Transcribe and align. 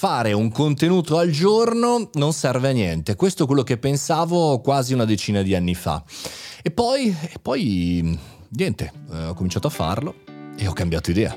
fare 0.00 0.32
un 0.32 0.50
contenuto 0.50 1.18
al 1.18 1.28
giorno 1.28 2.08
non 2.14 2.32
serve 2.32 2.70
a 2.70 2.72
niente. 2.72 3.16
Questo 3.16 3.42
è 3.42 3.46
quello 3.46 3.62
che 3.62 3.76
pensavo 3.76 4.58
quasi 4.60 4.94
una 4.94 5.04
decina 5.04 5.42
di 5.42 5.54
anni 5.54 5.74
fa. 5.74 6.02
E 6.62 6.70
poi, 6.70 7.14
e 7.20 7.38
poi 7.38 8.18
niente, 8.48 8.92
eh, 9.12 9.24
ho 9.26 9.34
cominciato 9.34 9.66
a 9.66 9.70
farlo 9.70 10.14
e 10.56 10.66
ho 10.66 10.72
cambiato 10.72 11.10
idea. 11.10 11.36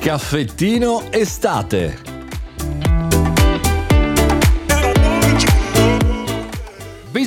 Caffettino 0.00 1.12
estate. 1.12 2.07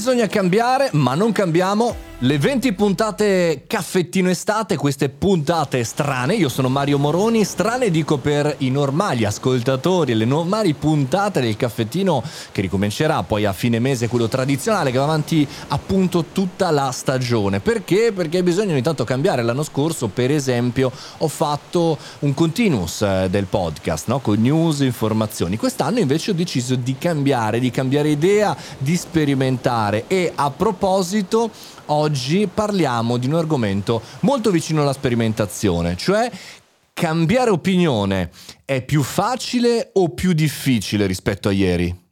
Bisogna 0.01 0.25
cambiare, 0.25 0.89
ma 0.93 1.13
non 1.13 1.31
cambiamo 1.31 1.95
le 2.23 2.37
20 2.37 2.73
puntate 2.73 3.63
caffettino 3.65 4.29
estate, 4.29 4.75
queste 4.75 5.09
puntate 5.09 5.83
strane, 5.83 6.35
io 6.35 6.49
sono 6.49 6.69
Mario 6.69 6.99
Moroni, 6.99 7.43
strane 7.43 7.89
dico 7.89 8.19
per 8.19 8.57
i 8.59 8.69
normali 8.69 9.25
ascoltatori, 9.25 10.13
le 10.13 10.25
normali 10.25 10.75
puntate 10.75 11.41
del 11.41 11.57
caffettino 11.57 12.21
che 12.51 12.61
ricomincerà 12.61 13.23
poi 13.23 13.45
a 13.45 13.53
fine 13.53 13.79
mese, 13.79 14.07
quello 14.07 14.27
tradizionale 14.27 14.91
che 14.91 14.99
va 14.99 15.05
avanti 15.05 15.47
appunto 15.69 16.25
tutta 16.31 16.69
la 16.69 16.91
stagione. 16.91 17.59
Perché? 17.59 18.11
Perché 18.13 18.43
bisogna 18.43 18.73
ogni 18.73 18.83
tanto 18.83 19.03
cambiare. 19.03 19.41
L'anno 19.41 19.63
scorso 19.63 20.07
per 20.07 20.29
esempio 20.29 20.91
ho 21.17 21.27
fatto 21.27 21.97
un 22.19 22.35
continuous 22.35 23.01
eh, 23.01 23.29
del 23.31 23.45
podcast, 23.45 24.07
no? 24.09 24.19
con 24.19 24.39
news, 24.39 24.81
informazioni. 24.81 25.57
Quest'anno 25.57 25.97
invece 25.97 26.29
ho 26.29 26.35
deciso 26.35 26.75
di 26.75 26.95
cambiare, 26.99 27.57
di 27.57 27.71
cambiare 27.71 28.09
idea, 28.09 28.55
di 28.77 28.95
sperimentare 28.95 30.03
e 30.05 30.31
a 30.35 30.51
proposito 30.51 31.49
oggi 31.87 32.09
parliamo 32.47 33.17
di 33.17 33.27
un 33.27 33.35
argomento 33.35 34.01
molto 34.21 34.51
vicino 34.51 34.81
alla 34.81 34.93
sperimentazione, 34.93 35.95
cioè 35.95 36.29
cambiare 36.93 37.49
opinione 37.49 38.29
è 38.65 38.83
più 38.83 39.01
facile 39.01 39.89
o 39.93 40.09
più 40.09 40.33
difficile 40.33 41.05
rispetto 41.05 41.49
a 41.49 41.51
ieri? 41.51 42.09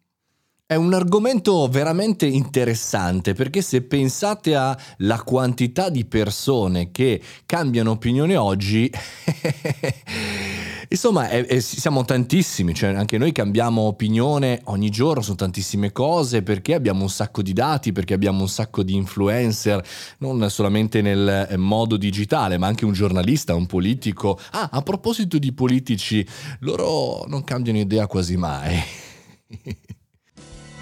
È 0.72 0.76
un 0.76 0.94
argomento 0.94 1.68
veramente 1.68 2.28
interessante 2.28 3.34
perché 3.34 3.60
se 3.64 3.82
pensate 3.82 4.54
alla 4.54 5.24
quantità 5.24 5.90
di 5.90 6.06
persone 6.06 6.92
che 6.92 7.20
cambiano 7.48 7.90
opinione 7.90 8.36
oggi 8.36 8.88
Insomma, 10.90 11.28
è, 11.28 11.44
è, 11.44 11.60
siamo 11.60 12.06
tantissimi, 12.06 12.76
cioè 12.76 12.94
anche 12.94 13.18
noi 13.18 13.32
cambiamo 13.32 13.82
opinione 13.82 14.62
ogni 14.66 14.92
giorno 14.92 15.24
su 15.24 15.34
tantissime 15.34 15.92
cose 15.92 16.44
perché 16.44 16.76
abbiamo 16.76 17.02
un 17.02 17.10
sacco 17.10 17.42
di 17.42 17.54
dati, 17.54 17.92
perché 17.92 18.14
abbiamo 18.14 18.42
un 18.42 18.50
sacco 18.50 18.84
di 18.84 18.94
influencer, 18.94 19.84
non 20.20 20.52
solamente 20.52 21.02
nel 21.02 21.48
eh, 21.50 21.58
modo 21.58 21.98
digitale, 21.98 22.60
ma 22.60 22.68
anche 22.68 22.86
un 22.86 22.94
giornalista, 22.94 23.56
un 23.56 23.66
politico. 23.66 24.40
Ah, 24.52 24.70
a 24.72 24.82
proposito 24.84 25.40
di 25.40 25.52
politici, 25.52 26.24
loro 26.60 27.26
non 27.28 27.44
cambiano 27.44 27.80
idea 27.80 28.06
quasi 28.06 28.38
mai. 28.38 28.80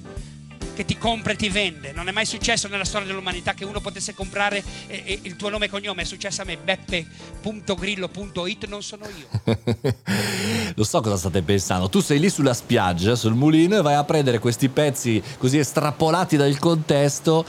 che 0.74 0.86
ti 0.86 0.98
compra 0.98 1.34
e 1.34 1.36
ti 1.36 1.50
vende. 1.50 1.92
Non 1.92 2.08
è 2.08 2.12
mai 2.12 2.26
successo 2.26 2.68
nella 2.68 2.86
storia 2.86 3.08
dell'umanità 3.08 3.54
che 3.54 3.66
uno 3.66 3.80
potesse 3.80 4.14
comprare 4.14 4.64
eh, 4.88 5.04
eh, 5.06 5.20
il 5.24 5.36
tuo 5.36 5.50
nome 5.50 5.66
e 5.66 5.70
cognome. 5.70 6.04
È 6.04 6.06
successo 6.06 6.42
a 6.42 6.46
me, 6.46 6.58
beppe.grillo.it, 6.58 8.68
non 8.68 8.82
sono 8.82 9.06
io. 9.06 9.28
Lo 10.76 10.84
so 10.84 11.02
cosa 11.02 11.18
state 11.18 11.42
pensando. 11.42 11.90
Tu 11.90 12.02
sei 12.02 12.20
lì 12.20 12.30
sulla 12.30 12.54
spiaggia, 12.54 13.16
sul 13.16 13.34
mulino, 13.34 13.78
e 13.78 13.82
vai 13.82 13.96
a 13.96 14.04
prendere 14.04 14.40
questi 14.40 14.70
pezzi 14.70 15.22
così 15.38 15.58
estrapolati 15.58 16.38
dal 16.38 16.58
contesto. 16.60 17.46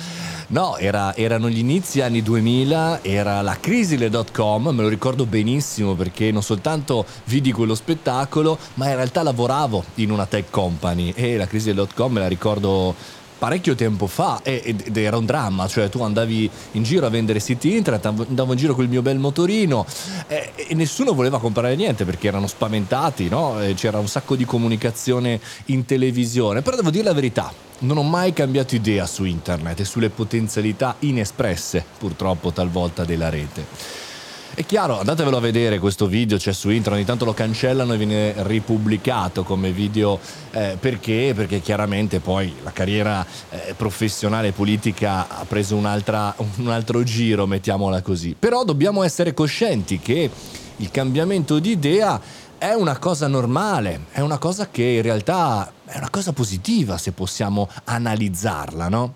No, 0.48 0.76
era, 0.76 1.16
erano 1.16 1.48
gli 1.48 1.58
inizi 1.58 2.02
anni 2.02 2.22
2000, 2.22 3.02
era 3.02 3.40
la 3.40 3.56
crisi 3.58 3.96
le 3.96 4.10
dot 4.10 4.32
com, 4.32 4.68
me 4.68 4.82
lo 4.82 4.88
ricordo 4.88 5.24
benissimo 5.24 5.94
perché 5.94 6.30
non 6.30 6.42
soltanto 6.42 7.06
vidi 7.24 7.52
quello 7.52 7.74
spettacolo, 7.74 8.58
ma 8.74 8.90
in 8.90 8.96
realtà 8.96 9.22
lavoravo 9.22 9.82
in 9.94 10.10
una 10.10 10.26
tech 10.26 10.50
company 10.50 11.14
e 11.16 11.38
la 11.38 11.46
crisi 11.46 11.68
le 11.68 11.74
dot 11.74 11.94
com 11.94 12.12
me 12.12 12.20
la 12.20 12.28
ricordo 12.28 12.94
parecchio 13.42 13.74
tempo 13.74 14.06
fa 14.06 14.38
ed 14.44 14.96
era 14.96 15.16
un 15.16 15.26
dramma, 15.26 15.66
cioè 15.66 15.88
tu 15.88 16.00
andavi 16.00 16.48
in 16.72 16.84
giro 16.84 17.06
a 17.06 17.08
vendere 17.08 17.40
siti 17.40 17.74
internet, 17.74 18.06
andavo 18.06 18.52
in 18.52 18.56
giro 18.56 18.72
con 18.72 18.84
il 18.84 18.88
mio 18.88 19.02
bel 19.02 19.18
motorino 19.18 19.84
e, 20.28 20.52
nessuno 20.74 21.12
voleva 21.12 21.40
comprare 21.40 21.74
niente 21.74 22.04
perché 22.04 22.28
erano 22.28 22.46
spaventati, 22.46 23.28
no? 23.28 23.56
c'era 23.74 23.98
un 23.98 24.06
sacco 24.06 24.36
di 24.36 24.44
comunicazione 24.44 25.40
in 25.66 25.84
televisione, 25.84 26.62
però 26.62 26.76
devo 26.76 26.90
dire 26.90 27.02
la 27.02 27.14
verità, 27.14 27.52
non 27.80 27.96
ho 27.96 28.04
mai 28.04 28.32
cambiato 28.32 28.76
idea 28.76 29.06
su 29.06 29.24
internet 29.24 29.80
e 29.80 29.84
sulle 29.84 30.10
potenzialità 30.10 30.94
inespresse 31.00 31.84
purtroppo 31.98 32.52
talvolta 32.52 33.04
della 33.04 33.28
rete. 33.28 34.11
È 34.54 34.66
chiaro, 34.66 34.98
andatevelo 34.98 35.38
a 35.38 35.40
vedere 35.40 35.78
questo 35.78 36.06
video, 36.06 36.36
c'è 36.36 36.52
su 36.52 36.68
internet, 36.68 36.98
ogni 36.98 37.06
tanto 37.06 37.24
lo 37.24 37.32
cancellano 37.32 37.94
e 37.94 37.96
viene 37.96 38.34
ripubblicato 38.42 39.44
come 39.44 39.72
video 39.72 40.20
eh, 40.50 40.76
perché? 40.78 41.32
Perché 41.34 41.60
chiaramente 41.60 42.20
poi 42.20 42.54
la 42.62 42.70
carriera 42.70 43.24
eh, 43.48 43.72
professionale 43.74 44.48
e 44.48 44.52
politica 44.52 45.26
ha 45.26 45.46
preso 45.48 45.74
un 45.74 45.86
altro 45.86 47.02
giro, 47.02 47.46
mettiamola 47.46 48.02
così. 48.02 48.36
Però 48.38 48.62
dobbiamo 48.62 49.02
essere 49.02 49.32
coscienti 49.32 49.98
che 49.98 50.30
il 50.76 50.90
cambiamento 50.90 51.58
di 51.58 51.70
idea 51.70 52.20
è 52.58 52.74
una 52.74 52.98
cosa 52.98 53.28
normale, 53.28 54.04
è 54.10 54.20
una 54.20 54.36
cosa 54.36 54.68
che 54.68 54.84
in 54.84 55.02
realtà 55.02 55.72
è 55.86 55.96
una 55.96 56.10
cosa 56.10 56.34
positiva 56.34 56.98
se 56.98 57.12
possiamo 57.12 57.70
analizzarla, 57.84 58.90
no? 58.90 59.14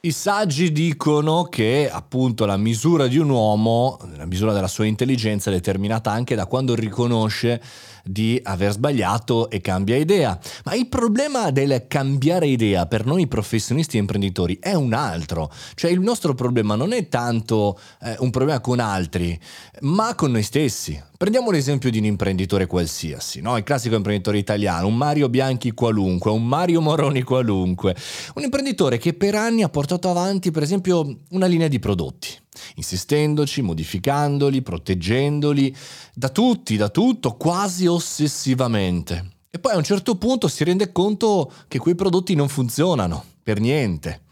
I 0.00 0.12
saggi 0.12 0.70
dicono 0.70 1.44
che 1.44 1.90
appunto 1.90 2.44
la 2.44 2.56
misura 2.56 3.08
di 3.08 3.18
un 3.18 3.30
uomo, 3.30 3.98
la 4.16 4.26
misura 4.26 4.52
della 4.52 4.68
sua 4.68 4.84
intelligenza 4.84 5.50
è 5.50 5.54
determinata 5.54 6.12
anche 6.12 6.36
da 6.36 6.46
quando 6.46 6.76
riconosce 6.76 7.60
di 8.04 8.38
aver 8.44 8.72
sbagliato 8.72 9.50
e 9.50 9.60
cambia 9.60 9.96
idea. 9.96 10.38
Ma 10.64 10.74
il 10.74 10.86
problema 10.86 11.50
del 11.50 11.86
cambiare 11.88 12.46
idea 12.46 12.86
per 12.86 13.04
noi 13.04 13.26
professionisti 13.26 13.96
e 13.96 14.00
imprenditori 14.00 14.58
è 14.60 14.74
un 14.74 14.92
altro. 14.92 15.50
Cioè 15.74 15.90
il 15.90 16.00
nostro 16.00 16.34
problema 16.34 16.76
non 16.76 16.92
è 16.92 17.08
tanto 17.08 17.76
eh, 18.02 18.14
un 18.20 18.30
problema 18.30 18.60
con 18.60 18.78
altri, 18.78 19.36
ma 19.80 20.14
con 20.14 20.30
noi 20.30 20.42
stessi. 20.42 21.02
Prendiamo 21.16 21.50
l'esempio 21.50 21.90
di 21.90 21.98
un 21.98 22.04
imprenditore 22.04 22.66
qualsiasi, 22.66 23.40
no? 23.40 23.56
il 23.56 23.62
classico 23.62 23.94
imprenditore 23.94 24.36
italiano, 24.36 24.86
un 24.86 24.96
Mario 24.96 25.30
Bianchi 25.30 25.72
qualunque, 25.72 26.30
un 26.30 26.46
Mario 26.46 26.82
Moroni 26.82 27.22
qualunque, 27.22 27.96
un 28.34 28.42
imprenditore 28.42 28.98
che 28.98 29.14
per 29.14 29.34
anni 29.34 29.62
ha 29.62 29.70
portato 29.70 30.10
avanti 30.10 30.50
per 30.50 30.62
esempio 30.62 31.20
una 31.30 31.46
linea 31.46 31.68
di 31.68 31.78
prodotti 31.78 32.28
insistendoci, 32.76 33.62
modificandoli, 33.62 34.62
proteggendoli 34.62 35.74
da 36.14 36.28
tutti, 36.28 36.76
da 36.76 36.88
tutto, 36.88 37.36
quasi 37.36 37.86
ossessivamente. 37.86 39.32
E 39.50 39.58
poi 39.58 39.72
a 39.72 39.76
un 39.76 39.84
certo 39.84 40.16
punto 40.16 40.48
si 40.48 40.64
rende 40.64 40.92
conto 40.92 41.50
che 41.68 41.78
quei 41.78 41.94
prodotti 41.94 42.34
non 42.34 42.48
funzionano, 42.48 43.24
per 43.42 43.60
niente. 43.60 44.22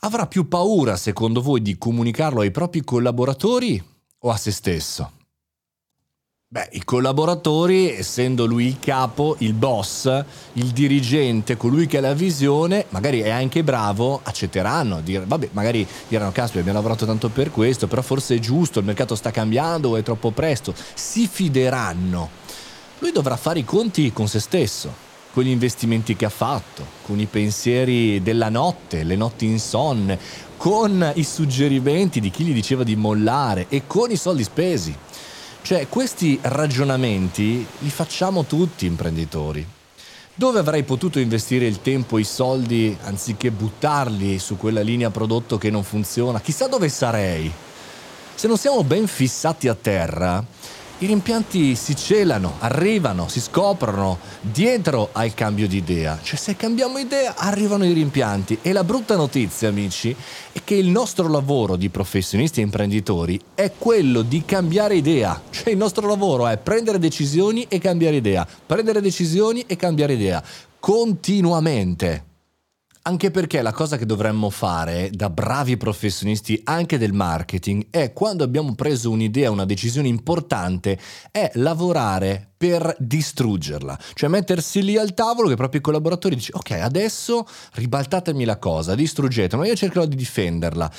Avrà 0.00 0.26
più 0.26 0.48
paura, 0.48 0.96
secondo 0.96 1.42
voi, 1.42 1.60
di 1.60 1.76
comunicarlo 1.76 2.40
ai 2.40 2.50
propri 2.50 2.82
collaboratori 2.82 3.82
o 4.20 4.30
a 4.30 4.36
se 4.36 4.52
stesso? 4.52 5.17
Beh, 6.50 6.70
i 6.72 6.82
collaboratori, 6.82 7.90
essendo 7.90 8.46
lui 8.46 8.64
il 8.68 8.78
capo, 8.80 9.36
il 9.40 9.52
boss, 9.52 10.06
il 10.54 10.68
dirigente, 10.68 11.58
colui 11.58 11.86
che 11.86 11.98
ha 11.98 12.00
la 12.00 12.14
visione, 12.14 12.86
magari 12.88 13.20
è 13.20 13.28
anche 13.28 13.62
bravo, 13.62 14.18
accetteranno, 14.22 15.02
dire, 15.02 15.26
vabbè, 15.26 15.50
magari 15.52 15.86
diranno, 16.08 16.32
caspita, 16.32 16.60
abbiamo 16.60 16.78
lavorato 16.78 17.04
tanto 17.04 17.28
per 17.28 17.50
questo, 17.50 17.86
però 17.86 18.00
forse 18.00 18.36
è 18.36 18.38
giusto, 18.38 18.78
il 18.78 18.86
mercato 18.86 19.14
sta 19.14 19.30
cambiando 19.30 19.90
o 19.90 19.96
è 19.96 20.02
troppo 20.02 20.30
presto, 20.30 20.72
si 20.94 21.28
fideranno. 21.28 22.30
Lui 23.00 23.12
dovrà 23.12 23.36
fare 23.36 23.58
i 23.58 23.64
conti 23.66 24.10
con 24.14 24.26
se 24.26 24.40
stesso, 24.40 24.90
con 25.34 25.42
gli 25.42 25.50
investimenti 25.50 26.16
che 26.16 26.24
ha 26.24 26.30
fatto, 26.30 26.82
con 27.04 27.20
i 27.20 27.26
pensieri 27.26 28.22
della 28.22 28.48
notte, 28.48 29.04
le 29.04 29.16
notti 29.16 29.44
insonne, 29.44 30.18
con 30.56 31.12
i 31.14 31.24
suggerimenti 31.24 32.20
di 32.20 32.30
chi 32.30 32.44
gli 32.44 32.54
diceva 32.54 32.84
di 32.84 32.96
mollare 32.96 33.66
e 33.68 33.82
con 33.86 34.10
i 34.10 34.16
soldi 34.16 34.44
spesi. 34.44 34.96
Cioè, 35.68 35.86
questi 35.86 36.38
ragionamenti 36.40 37.66
li 37.80 37.90
facciamo 37.90 38.44
tutti 38.44 38.86
imprenditori. 38.86 39.66
Dove 40.32 40.60
avrei 40.60 40.82
potuto 40.82 41.18
investire 41.18 41.66
il 41.66 41.82
tempo 41.82 42.16
e 42.16 42.22
i 42.22 42.24
soldi 42.24 42.96
anziché 43.02 43.50
buttarli 43.50 44.38
su 44.38 44.56
quella 44.56 44.80
linea 44.80 45.10
prodotto 45.10 45.58
che 45.58 45.68
non 45.68 45.84
funziona? 45.84 46.40
Chissà 46.40 46.68
dove 46.68 46.88
sarei. 46.88 47.52
Se 48.34 48.48
non 48.48 48.56
siamo 48.56 48.82
ben 48.82 49.06
fissati 49.06 49.68
a 49.68 49.74
terra, 49.74 50.42
i 51.00 51.06
rimpianti 51.06 51.76
si 51.76 51.94
celano, 51.94 52.54
arrivano, 52.58 53.28
si 53.28 53.40
scoprono 53.40 54.18
dietro 54.40 55.10
al 55.12 55.32
cambio 55.32 55.68
di 55.68 55.76
idea. 55.76 56.18
Cioè 56.20 56.36
se 56.36 56.56
cambiamo 56.56 56.98
idea 56.98 57.34
arrivano 57.36 57.84
i 57.84 57.92
rimpianti 57.92 58.58
e 58.62 58.72
la 58.72 58.82
brutta 58.82 59.14
notizia 59.14 59.68
amici 59.68 60.14
è 60.50 60.60
che 60.64 60.74
il 60.74 60.88
nostro 60.88 61.28
lavoro 61.28 61.76
di 61.76 61.88
professionisti 61.88 62.58
e 62.60 62.64
imprenditori 62.64 63.40
è 63.54 63.72
quello 63.78 64.22
di 64.22 64.44
cambiare 64.44 64.96
idea. 64.96 65.40
Cioè 65.50 65.70
il 65.70 65.76
nostro 65.76 66.06
lavoro 66.06 66.48
è 66.48 66.56
prendere 66.58 66.98
decisioni 66.98 67.66
e 67.68 67.78
cambiare 67.78 68.16
idea, 68.16 68.46
prendere 68.66 69.00
decisioni 69.00 69.64
e 69.66 69.76
cambiare 69.76 70.14
idea 70.14 70.42
continuamente. 70.80 72.27
Anche 73.08 73.30
perché 73.30 73.62
la 73.62 73.72
cosa 73.72 73.96
che 73.96 74.04
dovremmo 74.04 74.50
fare 74.50 75.08
da 75.10 75.30
bravi 75.30 75.78
professionisti 75.78 76.60
anche 76.64 76.98
del 76.98 77.14
marketing 77.14 77.86
è 77.88 78.12
quando 78.12 78.44
abbiamo 78.44 78.74
preso 78.74 79.10
un'idea, 79.10 79.50
una 79.50 79.64
decisione 79.64 80.08
importante, 80.08 80.98
è 81.30 81.50
lavorare 81.54 82.48
per 82.58 82.96
distruggerla, 82.98 83.96
cioè 84.14 84.28
mettersi 84.28 84.82
lì 84.82 84.98
al 84.98 85.14
tavolo 85.14 85.46
che 85.46 85.54
i 85.54 85.56
propri 85.56 85.80
collaboratori 85.80 86.34
dice 86.34 86.50
ok 86.52 86.72
adesso 86.72 87.46
ribaltatemi 87.74 88.44
la 88.44 88.58
cosa, 88.58 88.96
distruggetela, 88.96 89.62
ma 89.62 89.68
io 89.68 89.76
cercherò 89.76 90.04
di 90.04 90.16
difenderla. 90.16 90.90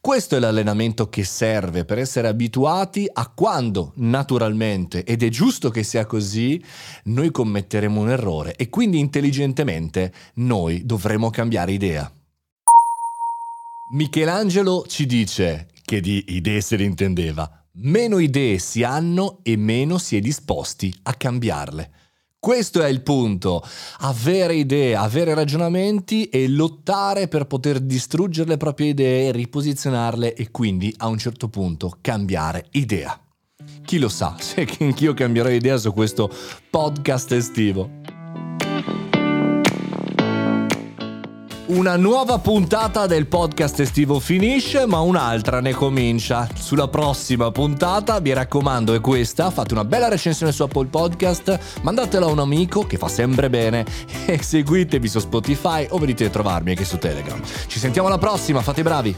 Questo 0.00 0.36
è 0.36 0.38
l'allenamento 0.38 1.08
che 1.08 1.24
serve 1.24 1.84
per 1.84 1.98
essere 1.98 2.28
abituati 2.28 3.10
a 3.12 3.28
quando 3.34 3.92
naturalmente, 3.96 5.02
ed 5.02 5.24
è 5.24 5.28
giusto 5.28 5.70
che 5.70 5.82
sia 5.82 6.06
così, 6.06 6.62
noi 7.04 7.32
commetteremo 7.32 8.00
un 8.00 8.10
errore 8.10 8.54
e 8.54 8.68
quindi 8.68 9.00
intelligentemente 9.00 10.12
noi 10.34 10.86
dovremo 10.86 11.30
cambiare 11.58 11.72
idea. 11.72 12.12
Michelangelo 13.90 14.84
ci 14.86 15.06
dice 15.06 15.68
che 15.84 16.00
di 16.00 16.22
idee 16.28 16.60
se 16.60 16.76
ne 16.76 16.84
intendeva 16.84 17.50
meno 17.80 18.18
idee 18.18 18.58
si 18.58 18.82
hanno 18.82 19.38
e 19.42 19.56
meno 19.56 19.98
si 19.98 20.16
è 20.16 20.20
disposti 20.20 20.92
a 21.04 21.14
cambiarle. 21.14 21.90
Questo 22.40 22.82
è 22.82 22.88
il 22.88 23.02
punto, 23.02 23.64
avere 23.98 24.54
idee, 24.54 24.94
avere 24.94 25.34
ragionamenti 25.34 26.28
e 26.28 26.48
lottare 26.48 27.28
per 27.28 27.46
poter 27.46 27.80
distruggere 27.80 28.50
le 28.50 28.56
proprie 28.56 28.88
idee, 28.88 29.32
riposizionarle 29.32 30.34
e 30.34 30.50
quindi 30.50 30.92
a 30.98 31.08
un 31.08 31.18
certo 31.18 31.48
punto 31.48 31.98
cambiare 32.00 32.66
idea. 32.72 33.18
Chi 33.84 33.98
lo 33.98 34.08
sa 34.08 34.36
se 34.38 34.68
anch'io 34.80 35.14
cambierò 35.14 35.48
idea 35.48 35.76
su 35.76 35.92
questo 35.92 36.30
podcast 36.70 37.32
estivo. 37.32 37.97
Una 41.68 41.98
nuova 41.98 42.38
puntata 42.38 43.06
del 43.06 43.26
podcast 43.26 43.80
estivo 43.80 44.20
finisce, 44.20 44.86
ma 44.86 45.00
un'altra 45.00 45.60
ne 45.60 45.74
comincia. 45.74 46.48
Sulla 46.54 46.88
prossima 46.88 47.50
puntata, 47.50 48.20
mi 48.20 48.32
raccomando, 48.32 48.94
è 48.94 49.00
questa. 49.02 49.50
Fate 49.50 49.74
una 49.74 49.84
bella 49.84 50.08
recensione 50.08 50.50
su 50.50 50.62
Apple 50.62 50.86
Podcast, 50.86 51.58
mandatela 51.82 52.24
a 52.24 52.30
un 52.30 52.38
amico 52.38 52.86
che 52.86 52.96
fa 52.96 53.08
sempre 53.08 53.50
bene 53.50 53.84
e 54.24 54.42
seguitemi 54.42 55.08
su 55.08 55.18
Spotify 55.18 55.86
o 55.90 55.98
venite 55.98 56.24
a 56.24 56.30
trovarmi 56.30 56.70
anche 56.70 56.86
su 56.86 56.96
Telegram. 56.96 57.38
Ci 57.66 57.78
sentiamo 57.78 58.08
alla 58.08 58.16
prossima, 58.16 58.62
fate 58.62 58.80
i 58.80 58.84
bravi! 58.84 59.16